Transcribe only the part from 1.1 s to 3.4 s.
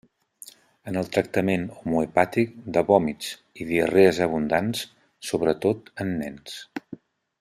tractament homeopàtic de vòmits